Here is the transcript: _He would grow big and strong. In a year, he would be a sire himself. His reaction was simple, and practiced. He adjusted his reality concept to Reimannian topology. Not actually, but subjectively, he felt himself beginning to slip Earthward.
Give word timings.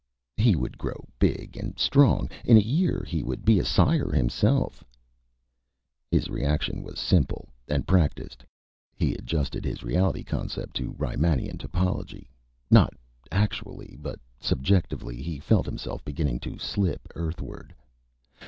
_He 0.43 0.55
would 0.55 0.79
grow 0.79 1.07
big 1.19 1.55
and 1.55 1.77
strong. 1.77 2.27
In 2.43 2.57
a 2.57 2.59
year, 2.59 3.05
he 3.07 3.21
would 3.21 3.45
be 3.45 3.59
a 3.59 3.63
sire 3.63 4.11
himself. 4.11 4.83
His 6.09 6.27
reaction 6.27 6.81
was 6.81 6.99
simple, 6.99 7.49
and 7.67 7.85
practiced. 7.87 8.43
He 8.95 9.13
adjusted 9.13 9.63
his 9.63 9.83
reality 9.83 10.23
concept 10.23 10.75
to 10.77 10.93
Reimannian 10.93 11.57
topology. 11.57 12.29
Not 12.71 12.95
actually, 13.31 13.95
but 14.01 14.19
subjectively, 14.39 15.21
he 15.21 15.37
felt 15.37 15.67
himself 15.67 16.03
beginning 16.03 16.39
to 16.39 16.57
slip 16.57 17.07
Earthward. 17.13 17.75